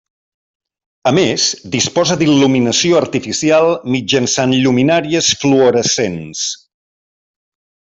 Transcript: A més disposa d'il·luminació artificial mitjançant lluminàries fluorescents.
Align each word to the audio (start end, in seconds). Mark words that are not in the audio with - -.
A 1.09 1.11
més 1.17 1.43
disposa 1.75 2.17
d'il·luminació 2.23 2.99
artificial 3.03 3.69
mitjançant 3.99 4.59
lluminàries 4.65 5.33
fluorescents. 5.45 6.47